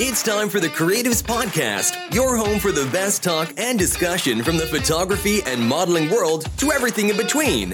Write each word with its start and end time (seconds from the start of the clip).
It's 0.00 0.22
time 0.22 0.48
for 0.48 0.60
the 0.60 0.68
Creatives 0.68 1.20
Podcast, 1.20 2.14
your 2.14 2.36
home 2.36 2.60
for 2.60 2.70
the 2.70 2.88
best 2.92 3.20
talk 3.20 3.52
and 3.56 3.76
discussion 3.76 4.44
from 4.44 4.56
the 4.56 4.64
photography 4.64 5.42
and 5.44 5.60
modeling 5.60 6.08
world 6.08 6.46
to 6.58 6.70
everything 6.70 7.08
in 7.08 7.16
between. 7.16 7.72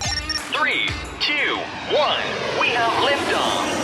Three, 0.50 0.86
two, 1.20 1.56
one. 1.94 2.24
We 2.58 2.68
have 2.68 2.92
liftoff. 3.04 3.74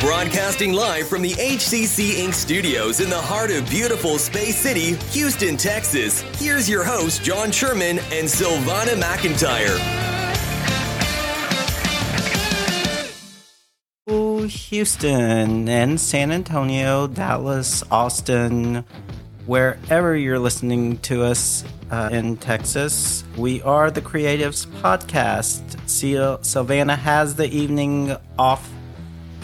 Broadcasting 0.00 0.72
live 0.72 1.06
from 1.06 1.20
the 1.20 1.32
HCC 1.32 2.14
Inc. 2.14 2.32
studios 2.32 3.00
in 3.00 3.10
the 3.10 3.20
heart 3.20 3.50
of 3.50 3.68
beautiful 3.68 4.16
Space 4.16 4.56
City, 4.56 4.94
Houston, 5.10 5.58
Texas. 5.58 6.22
Here's 6.38 6.66
your 6.66 6.82
host, 6.82 7.22
John 7.22 7.52
Sherman 7.52 7.98
and 8.10 8.26
Sylvana 8.26 8.98
McIntyre. 8.98 10.09
Houston 14.50 15.68
and 15.68 16.00
San 16.00 16.32
Antonio, 16.32 17.06
Dallas, 17.06 17.82
Austin, 17.90 18.84
wherever 19.46 20.16
you're 20.16 20.38
listening 20.38 20.98
to 20.98 21.22
us 21.22 21.64
uh, 21.90 22.08
in 22.12 22.36
Texas. 22.36 23.24
We 23.36 23.62
are 23.62 23.90
the 23.90 24.02
Creatives 24.02 24.66
Podcast. 24.66 25.78
Savannah 26.44 26.96
has 26.96 27.36
the 27.36 27.48
evening 27.48 28.16
off, 28.38 28.68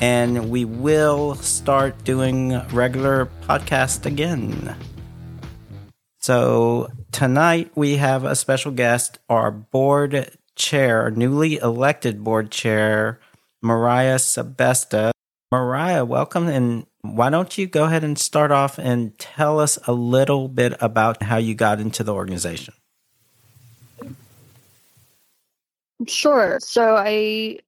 and 0.00 0.50
we 0.50 0.64
will 0.64 1.36
start 1.36 2.04
doing 2.04 2.60
regular 2.68 3.26
podcast 3.42 4.06
again. 4.06 4.76
So 6.18 6.90
tonight 7.12 7.70
we 7.76 7.96
have 7.96 8.24
a 8.24 8.34
special 8.34 8.72
guest, 8.72 9.20
our 9.28 9.50
board 9.50 10.36
chair, 10.56 11.10
newly 11.10 11.56
elected 11.58 12.24
board 12.24 12.50
chair, 12.50 13.20
Mariah 13.62 14.16
Sebesta. 14.16 15.10
Mariah, 15.52 16.04
welcome. 16.04 16.48
And 16.48 16.86
why 17.02 17.30
don't 17.30 17.56
you 17.56 17.66
go 17.66 17.84
ahead 17.84 18.04
and 18.04 18.18
start 18.18 18.50
off 18.50 18.78
and 18.78 19.16
tell 19.18 19.60
us 19.60 19.78
a 19.86 19.92
little 19.92 20.48
bit 20.48 20.74
about 20.80 21.22
how 21.22 21.36
you 21.36 21.54
got 21.54 21.80
into 21.80 22.02
the 22.02 22.12
organization? 22.12 22.74
Sure. 26.06 26.58
So 26.60 26.96
I 26.96 27.60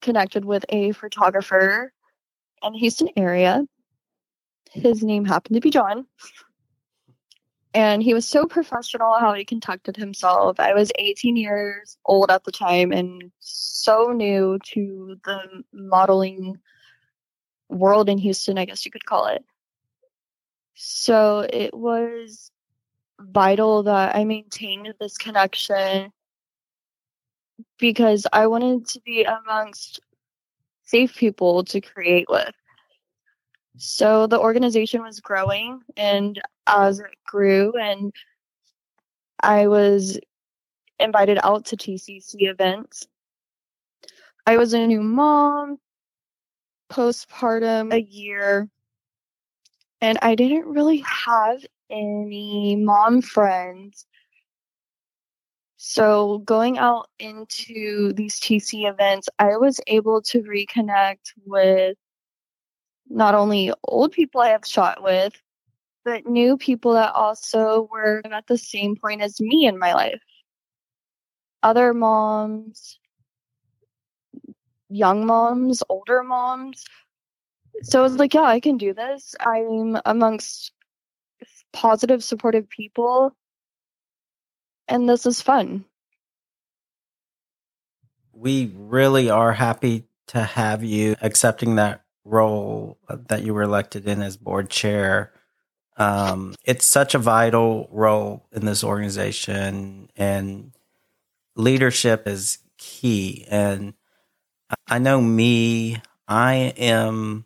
connected 0.00 0.44
with 0.44 0.64
a 0.68 0.92
photographer 0.92 1.92
in 2.62 2.74
Houston 2.74 3.08
area. 3.16 3.64
His 4.70 5.02
name 5.02 5.24
happened 5.24 5.54
to 5.56 5.60
be 5.60 5.70
John. 5.70 6.06
And 7.72 8.02
he 8.02 8.14
was 8.14 8.26
so 8.26 8.46
professional 8.46 9.14
how 9.18 9.32
he 9.34 9.44
conducted 9.44 9.96
himself. 9.96 10.58
I 10.58 10.74
was 10.74 10.90
18 10.98 11.36
years 11.36 11.96
old 12.04 12.30
at 12.30 12.42
the 12.44 12.50
time 12.50 12.92
and 12.92 13.30
so 13.38 14.10
new 14.12 14.58
to 14.72 15.16
the 15.24 15.62
modeling 15.72 16.58
world 17.68 18.08
in 18.08 18.18
Houston, 18.18 18.58
I 18.58 18.64
guess 18.64 18.84
you 18.84 18.90
could 18.90 19.04
call 19.04 19.26
it. 19.26 19.44
So 20.74 21.46
it 21.48 21.72
was 21.72 22.50
vital 23.20 23.84
that 23.84 24.16
I 24.16 24.24
maintained 24.24 24.92
this 24.98 25.16
connection 25.16 26.12
because 27.78 28.26
I 28.32 28.46
wanted 28.46 28.88
to 28.88 29.00
be 29.02 29.24
amongst 29.24 30.00
safe 30.84 31.14
people 31.16 31.64
to 31.64 31.80
create 31.80 32.26
with. 32.28 32.52
So 33.82 34.26
the 34.26 34.38
organization 34.38 35.02
was 35.02 35.20
growing, 35.20 35.80
and 35.96 36.38
as 36.66 37.00
it 37.00 37.16
grew, 37.26 37.72
and 37.80 38.12
I 39.42 39.68
was 39.68 40.20
invited 40.98 41.38
out 41.42 41.64
to 41.66 41.78
TCC 41.78 42.50
events. 42.50 43.08
I 44.46 44.58
was 44.58 44.74
a 44.74 44.86
new 44.86 45.00
mom, 45.00 45.78
postpartum, 46.92 47.94
a 47.94 48.02
year, 48.02 48.68
and 50.02 50.18
I 50.20 50.34
didn't 50.34 50.66
really 50.66 50.98
have 50.98 51.64
any 51.88 52.76
mom 52.76 53.22
friends. 53.22 54.04
So 55.78 56.40
going 56.40 56.76
out 56.76 57.08
into 57.18 58.12
these 58.12 58.38
TC 58.38 58.90
events, 58.90 59.30
I 59.38 59.56
was 59.56 59.80
able 59.86 60.20
to 60.20 60.42
reconnect 60.42 61.32
with 61.46 61.96
not 63.10 63.34
only 63.34 63.72
old 63.84 64.12
people 64.12 64.40
I 64.40 64.50
have 64.50 64.64
shot 64.64 65.02
with, 65.02 65.34
but 66.04 66.26
new 66.26 66.56
people 66.56 66.94
that 66.94 67.12
also 67.12 67.88
were 67.90 68.22
at 68.24 68.46
the 68.46 68.56
same 68.56 68.96
point 68.96 69.20
as 69.20 69.40
me 69.40 69.66
in 69.66 69.78
my 69.78 69.92
life. 69.92 70.22
Other 71.62 71.92
moms, 71.92 72.98
young 74.88 75.26
moms, 75.26 75.82
older 75.88 76.22
moms. 76.22 76.84
So 77.82 77.98
I 78.00 78.02
was 78.02 78.14
like, 78.14 78.32
yeah, 78.32 78.42
I 78.42 78.60
can 78.60 78.78
do 78.78 78.94
this. 78.94 79.34
I'm 79.38 79.98
amongst 80.06 80.72
positive, 81.72 82.24
supportive 82.24 82.68
people, 82.68 83.34
and 84.88 85.08
this 85.08 85.26
is 85.26 85.40
fun. 85.40 85.84
We 88.32 88.72
really 88.74 89.30
are 89.30 89.52
happy 89.52 90.06
to 90.28 90.42
have 90.42 90.82
you 90.82 91.16
accepting 91.20 91.76
that 91.76 92.02
role 92.24 92.98
that 93.08 93.42
you 93.42 93.54
were 93.54 93.62
elected 93.62 94.06
in 94.06 94.22
as 94.22 94.36
board 94.36 94.70
chair. 94.70 95.32
Um, 95.96 96.54
it's 96.64 96.86
such 96.86 97.14
a 97.14 97.18
vital 97.18 97.88
role 97.90 98.46
in 98.52 98.64
this 98.64 98.82
organization, 98.82 100.10
and 100.16 100.72
leadership 101.56 102.26
is 102.26 102.58
key. 102.78 103.44
And 103.50 103.94
I 104.86 104.98
know 104.98 105.20
me, 105.20 106.00
I 106.26 106.72
am 106.76 107.44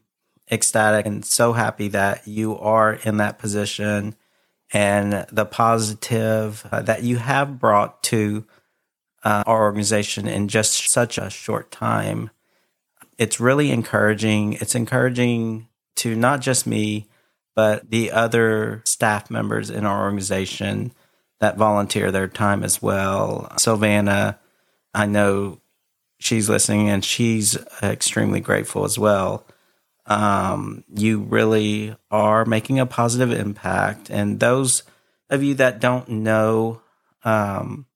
ecstatic 0.51 1.07
and 1.07 1.25
so 1.25 1.53
happy 1.53 1.89
that 1.89 2.29
you 2.29 2.57
are 2.59 2.93
in 2.93 3.17
that 3.17 3.39
position 3.39 4.15
and 4.73 5.27
the 5.31 5.47
positive 5.47 6.67
uh, 6.71 6.83
that 6.83 7.03
you 7.03 7.17
have 7.17 7.59
brought 7.59 8.03
to 8.05 8.45
uh, 9.23 9.43
our 9.47 9.65
organization 9.65 10.29
in 10.29 10.49
just 10.49 10.91
such 10.91 11.17
a 11.17 11.31
short 11.31 11.71
time. 11.71 12.31
It's 13.19 13.41
really 13.41 13.71
encouraging. 13.71 14.55
It's 14.55 14.75
encouraging 14.75 15.69
to 15.97 16.15
not 16.15 16.41
just 16.41 16.67
me, 16.67 17.09
but 17.55 17.91
the 17.91 18.11
other 18.11 18.83
staff 18.85 19.31
members 19.31 19.71
in 19.71 19.87
our 19.87 20.05
organization 20.05 20.93
that 21.41 21.57
volunteer 21.57 22.11
their 22.11 22.29
time 22.29 22.65
as 22.65 22.83
well. 22.83 23.53
Savannah, 23.59 24.39
I 24.93 25.07
know 25.07 25.61
she's 26.19 26.49
listening 26.49 26.89
and 26.89 27.05
she's 27.05 27.57
extremely 27.83 28.41
grateful 28.41 28.85
as 28.85 28.99
well. 28.99 29.47
Um, 30.07 30.85
you 30.95 31.21
really 31.21 31.97
are 32.11 32.45
making 32.45 32.79
a 32.79 32.87
positive 32.87 33.33
impact. 33.33 34.11
And 34.11 34.41
those 34.41 34.83
of 35.31 35.43
you 35.43 35.55
that 35.55 35.81
don't 35.81 36.09
know 36.09 36.83
um, 37.25 37.87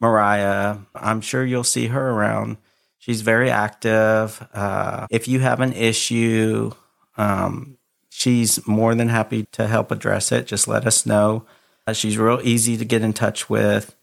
Mariah, 0.00 0.78
I'm 0.94 1.20
sure 1.20 1.44
you'll 1.44 1.64
see 1.64 1.86
her 1.86 2.10
around. 2.10 2.58
She's 3.04 3.20
very 3.20 3.50
active. 3.50 4.48
Uh, 4.54 5.06
if 5.10 5.28
you 5.28 5.40
have 5.40 5.60
an 5.60 5.74
issue, 5.74 6.70
um, 7.18 7.76
she's 8.08 8.66
more 8.66 8.94
than 8.94 9.10
happy 9.10 9.44
to 9.52 9.66
help 9.66 9.90
address 9.90 10.32
it. 10.32 10.46
Just 10.46 10.66
let 10.66 10.86
us 10.86 11.04
know. 11.04 11.44
Uh, 11.86 11.92
she's 11.92 12.16
real 12.16 12.40
easy 12.42 12.78
to 12.78 12.84
get 12.86 13.02
in 13.02 13.12
touch 13.12 13.50
with. 13.50 13.94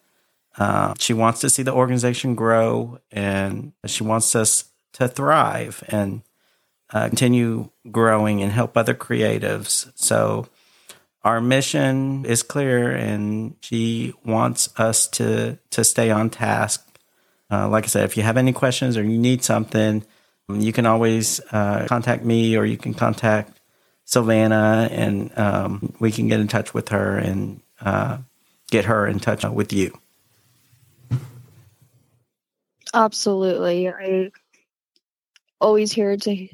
Uh, 0.56 0.94
she 1.00 1.16
wants 1.16 1.40
to 1.40 1.50
see 1.50 1.64
the 1.64 1.74
organization 1.74 2.36
grow 2.36 3.00
and 3.10 3.74
she 3.88 4.04
wants 4.04 4.36
us 4.36 4.66
to 4.94 5.08
thrive 5.08 5.84
and 5.88 6.22
uh, 6.94 7.08
continue 7.08 7.72
growing 7.90 8.44
and 8.44 8.52
help 8.52 8.78
other 8.78 8.94
creatives. 8.94 9.92
So 9.96 10.48
our 11.24 11.42
mission 11.42 12.24
is 12.26 12.44
clear 12.44 12.92
and 12.92 13.56
she 13.62 14.14
wants 14.24 14.70
us 14.78 15.08
to, 15.08 15.58
to 15.72 15.84
stay 15.84 16.12
on 16.12 16.30
task. 16.30 16.91
Uh, 17.52 17.68
like 17.68 17.84
I 17.84 17.88
said, 17.88 18.06
if 18.06 18.16
you 18.16 18.24
have 18.24 18.38
any 18.38 18.54
questions 18.54 18.98
or 18.98 19.04
you 19.04 19.18
need 19.18 19.44
something, 19.44 20.06
you 20.50 20.72
can 20.72 20.86
always 20.86 21.42
uh, 21.52 21.86
contact 21.88 22.24
me 22.24 22.56
or 22.56 22.66
you 22.66 22.78
can 22.78 22.94
contact 22.94 23.60
Savannah 24.06 24.90
and 24.92 25.38
um, 25.38 25.94
we 26.00 26.12
can 26.12 26.28
get 26.28 26.40
in 26.40 26.48
touch 26.48 26.74
with 26.74 26.90
her 26.90 27.18
and 27.18 27.62
uh, 27.82 28.18
get 28.70 28.86
her 28.86 29.06
in 29.06 29.20
touch 29.20 29.44
with 29.44 29.74
you. 29.74 29.98
Absolutely. 32.94 33.90
I 33.90 34.32
always 35.60 35.92
here 35.92 36.18
to 36.18 36.48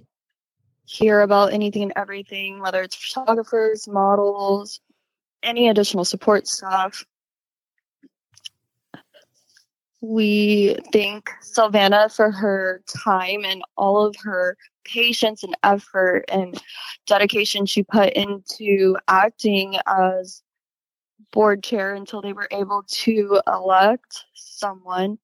hear 0.85 1.21
about 1.21 1.53
anything 1.53 1.83
and 1.83 1.93
everything, 1.95 2.59
whether 2.59 2.81
it's 2.81 2.95
photographers, 2.95 3.88
models, 3.88 4.79
any 5.43 5.69
additional 5.69 6.05
support 6.05 6.47
staff. 6.47 7.05
We 10.01 10.77
thank 10.94 11.29
Sylvana 11.41 12.13
for 12.15 12.31
her 12.31 12.81
time 12.88 13.44
and 13.45 13.63
all 13.77 14.05
of 14.05 14.15
her 14.23 14.55
patience 14.85 15.44
and 15.44 15.57
effort 15.63 16.25
and 16.29 16.61
dedication 17.07 17.65
she 17.65 17.83
put 17.83 18.13
into 18.13 18.97
acting 19.07 19.77
as 19.88 20.44
board 21.31 21.63
chair 21.63 21.94
until 21.94 22.21
they 22.21 22.33
were 22.33 22.47
able 22.51 22.83
to 22.88 23.41
elect 23.47 24.25
someone 24.33 25.17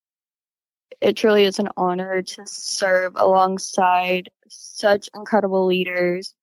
it 1.03 1.17
truly 1.17 1.43
is 1.43 1.59
an 1.59 1.67
honor 1.75 2.21
to 2.21 2.41
serve 2.45 3.13
alongside 3.17 4.29
such 4.47 5.09
incredible 5.13 5.65
leaders 5.65 6.33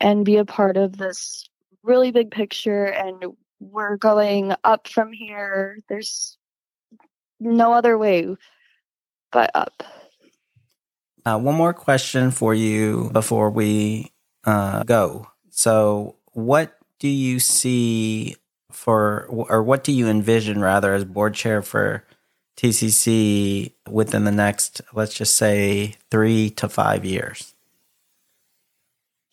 and 0.00 0.24
be 0.24 0.38
a 0.38 0.44
part 0.44 0.78
of 0.78 0.96
this 0.96 1.44
really 1.82 2.10
big 2.10 2.30
picture. 2.30 2.86
And 2.86 3.24
we're 3.60 3.98
going 3.98 4.54
up 4.64 4.88
from 4.88 5.12
here. 5.12 5.80
There's 5.88 6.38
no 7.42 7.72
other 7.72 7.98
way 7.98 8.36
but 9.32 9.50
up. 9.54 9.82
Uh, 11.24 11.38
one 11.38 11.54
more 11.54 11.72
question 11.72 12.30
for 12.30 12.54
you 12.54 13.10
before 13.12 13.50
we 13.50 14.10
uh, 14.44 14.82
go. 14.84 15.26
So, 15.50 16.16
what 16.32 16.76
do 16.98 17.08
you 17.08 17.38
see 17.38 18.36
for, 18.70 19.26
or 19.28 19.62
what 19.62 19.84
do 19.84 19.92
you 19.92 20.08
envision 20.08 20.60
rather 20.60 20.94
as 20.94 21.04
board 21.04 21.34
chair 21.34 21.62
for 21.62 22.04
TCC 22.56 23.72
within 23.88 24.24
the 24.24 24.32
next, 24.32 24.80
let's 24.92 25.14
just 25.14 25.36
say, 25.36 25.94
three 26.10 26.50
to 26.50 26.68
five 26.68 27.04
years? 27.04 27.51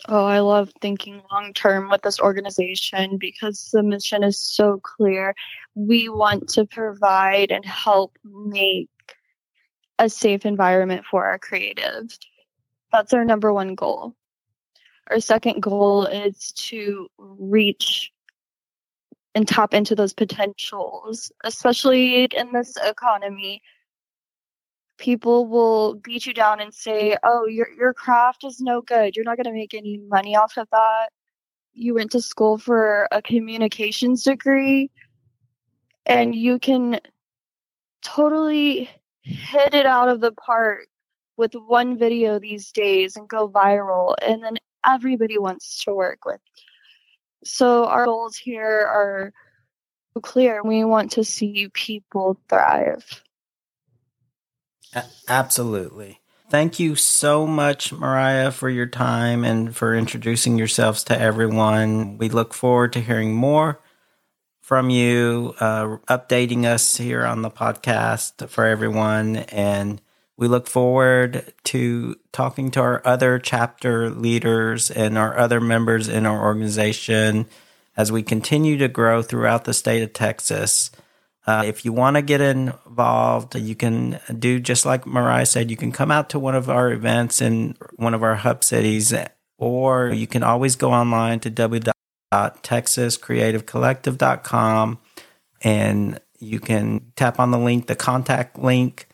Oh, 0.08 0.26
I 0.26 0.40
love 0.40 0.72
thinking 0.82 1.22
long 1.32 1.54
term 1.54 1.90
with 1.90 2.02
this 2.04 2.20
organization 2.20 3.18
because 3.18 3.70
the 3.74 3.84
mission 3.84 4.24
is 4.24 4.40
so 4.40 4.80
clear. 4.82 5.36
We 5.76 6.08
want 6.08 6.48
to 6.50 6.66
provide 6.66 7.52
and 7.52 7.66
help 7.66 8.18
make 8.24 8.90
a 10.00 10.10
safe 10.10 10.46
environment 10.46 11.06
for 11.10 11.26
our 11.26 11.38
creatives. 11.38 12.18
That's 12.92 13.14
our 13.14 13.26
number 13.26 13.52
one 13.54 13.76
goal. 13.76 14.16
Our 15.10 15.20
second 15.20 15.62
goal 15.62 16.06
is 16.06 16.54
to 16.54 17.10
reach 17.18 18.12
and 19.36 19.48
tap 19.48 19.74
into 19.74 19.96
those 19.96 20.14
potentials, 20.14 21.32
especially 21.44 22.26
in 22.26 22.54
this 22.54 22.78
economy. 22.78 23.62
People 25.00 25.48
will 25.48 25.96
beat 25.96 26.26
you 26.26 26.34
down 26.34 26.60
and 26.60 26.74
say, 26.74 27.18
"Oh, 27.24 27.48
your 27.48 27.70
your 27.78 27.94
craft 27.94 28.44
is 28.44 28.60
no 28.60 28.82
good. 28.82 29.16
You're 29.16 29.26
not 29.26 29.38
going 29.38 29.46
to 29.46 29.54
make 29.54 29.74
any 29.74 29.98
money 29.98 30.36
off 30.36 30.58
of 30.58 30.68
that. 30.72 31.10
You 31.74 31.96
went 31.96 32.12
to 32.12 32.22
school 32.22 32.58
for 32.58 33.08
a 33.12 33.22
communications 33.22 34.24
degree 34.24 34.92
and 36.10 36.36
you 36.36 36.60
can 36.60 37.00
totally 38.02 38.90
hit 39.22 39.74
it 39.74 39.86
out 39.86 40.10
of 40.10 40.20
the 40.20 40.32
park 40.32 40.88
with 41.38 41.54
one 41.54 41.98
video 41.98 42.40
these 42.40 42.72
days 42.72 43.16
and 43.16 43.30
go 43.30 43.48
viral 43.48 44.16
and 44.22 44.44
then 44.44 44.58
everybody 44.86 45.38
wants 45.38 45.84
to 45.84 45.94
work 45.94 46.26
with 46.26 46.42
so 47.44 47.86
our 47.86 48.06
goals 48.06 48.36
here 48.36 48.64
are 48.64 49.34
clear 50.22 50.62
we 50.64 50.84
want 50.84 51.12
to 51.12 51.24
see 51.24 51.70
people 51.74 52.38
thrive 52.50 53.24
A- 54.94 55.04
absolutely 55.28 56.20
thank 56.50 56.80
you 56.80 56.96
so 56.96 57.46
much 57.46 57.94
mariah 57.94 58.52
for 58.52 58.70
your 58.70 58.88
time 58.88 59.44
and 59.44 59.76
for 59.76 59.96
introducing 59.96 60.58
yourselves 60.58 61.04
to 61.04 61.20
everyone 61.20 62.18
we 62.18 62.30
look 62.30 62.54
forward 62.54 62.94
to 62.94 63.02
hearing 63.02 63.34
more 63.34 63.80
from 64.70 64.92
you, 64.92 65.56
uh, 65.60 65.98
updating 66.08 66.64
us 66.64 66.98
here 66.98 67.26
on 67.26 67.42
the 67.42 67.50
podcast 67.50 68.48
for 68.50 68.66
everyone. 68.66 69.38
And 69.38 70.00
we 70.38 70.48
look 70.48 70.68
forward 70.68 71.52
to 71.64 72.16
talking 72.32 72.70
to 72.70 72.80
our 72.80 73.02
other 73.04 73.40
chapter 73.40 74.12
leaders 74.12 74.92
and 74.92 75.18
our 75.18 75.36
other 75.40 75.60
members 75.60 76.08
in 76.08 76.28
our 76.28 76.46
organization 76.46 77.48
as 77.98 78.12
we 78.12 78.22
continue 78.22 78.78
to 78.78 78.88
grow 78.88 79.24
throughout 79.24 79.66
the 79.66 79.74
state 79.74 80.04
of 80.04 80.14
Texas. 80.14 80.92
Uh, 81.50 81.64
if 81.64 81.84
you 81.84 81.92
want 81.92 82.16
to 82.16 82.22
get 82.22 82.40
involved, 82.42 83.56
you 83.56 83.74
can 83.74 84.20
do 84.38 84.60
just 84.60 84.86
like 84.86 85.08
Mariah 85.08 85.48
said, 85.48 85.72
you 85.72 85.78
can 85.78 85.92
come 85.92 86.12
out 86.12 86.30
to 86.30 86.38
one 86.38 86.54
of 86.54 86.70
our 86.70 86.92
events 86.92 87.42
in 87.42 87.76
one 87.96 88.14
of 88.14 88.22
our 88.22 88.36
hub 88.36 88.64
cities, 88.64 89.12
or 89.58 90.10
you 90.10 90.28
can 90.28 90.44
always 90.44 90.76
go 90.76 90.92
online 90.92 91.40
to 91.40 91.50
www 91.50 91.92
texascreativecollective.com 92.32 95.00
and 95.64 96.20
you 96.38 96.60
can 96.60 97.12
tap 97.16 97.40
on 97.40 97.50
the 97.50 97.58
link 97.58 97.88
the 97.88 97.96
contact 97.96 98.60
link 98.60 99.08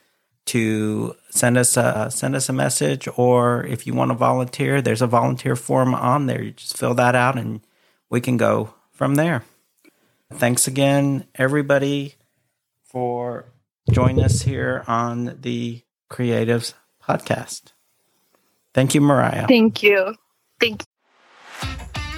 to 0.46 1.16
send 1.30 1.58
us 1.58 1.78
a 1.78 2.12
send 2.12 2.36
us 2.36 2.50
a 2.50 2.54
message 2.54 3.08
or 3.16 3.66
if 3.68 3.88
you 3.88 3.94
want 3.94 4.12
to 4.12 4.16
volunteer 4.16 4.82
there's 4.82 5.02
a 5.02 5.08
volunteer 5.08 5.56
form 5.56 5.96
on 5.96 6.26
there. 6.26 6.44
You 6.44 6.52
just 6.52 6.76
fill 6.76 6.94
that 6.96 7.16
out 7.16 7.38
and 7.38 7.62
we 8.10 8.20
can 8.20 8.36
go 8.36 8.74
from 8.92 9.16
there. 9.16 9.46
Thanks 10.34 10.68
again 10.68 11.26
everybody 11.36 12.16
for 12.96 13.52
joining 13.92 14.24
us 14.24 14.42
here 14.42 14.86
on 14.88 15.38
the 15.42 15.84
creatives 16.10 16.76
podcast. 17.04 17.74
Thank 18.74 18.96
you 18.96 19.02
mariah. 19.02 19.48
Thank 19.48 19.84
you. 19.84 20.16
Thank 20.62 20.84
you. 20.84 20.86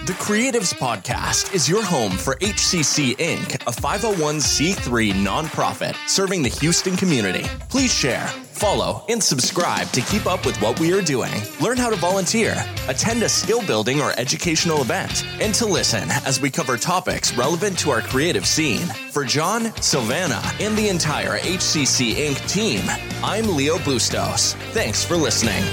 The 0.05 0.13
Creatives 0.13 0.75
Podcast 0.75 1.53
is 1.55 1.67
your 1.67 1.83
home 1.83 2.11
for 2.11 2.35
HCC 2.35 3.17
Inc., 3.17 3.55
a 3.55 3.71
501c3 3.71 5.13
nonprofit 5.13 5.95
serving 6.07 6.43
the 6.43 6.49
Houston 6.49 6.95
community. 6.95 7.43
Please 7.69 7.91
share, 7.91 8.31
follow, 8.57 9.03
and 9.07 9.21
subscribe 9.21 9.87
to 9.89 10.01
keep 10.01 10.25
up 10.25 10.45
with 10.45 10.59
what 10.61 10.79
we 10.79 10.91
are 10.93 11.01
doing. 11.01 11.31
Learn 11.61 11.77
how 11.77 11.89
to 11.89 11.95
volunteer, 11.95 12.55
attend 12.87 13.23
a 13.23 13.29
skill 13.29 13.65
building 13.65 14.01
or 14.01 14.13
educational 14.19 14.81
event, 14.81 15.23
and 15.39 15.53
to 15.55 15.65
listen 15.65 16.09
as 16.25 16.41
we 16.41 16.49
cover 16.49 16.77
topics 16.77 17.33
relevant 17.35 17.77
to 17.79 17.91
our 17.91 18.01
creative 18.01 18.45
scene. 18.45 18.87
For 19.11 19.23
John, 19.23 19.65
Silvana, 19.81 20.43
and 20.59 20.77
the 20.77 20.89
entire 20.89 21.39
HCC 21.39 22.15
Inc. 22.15 22.49
team, 22.49 22.83
I'm 23.23 23.55
Leo 23.55 23.77
Bustos. 23.79 24.53
Thanks 24.73 25.03
for 25.03 25.15
listening. 25.15 25.63